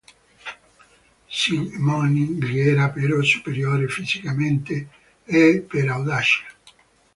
[1.29, 4.87] Simone gli era però superiore fisicamente
[5.23, 6.45] e per audacia.